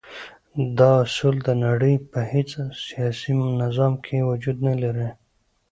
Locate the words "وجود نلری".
4.29-5.09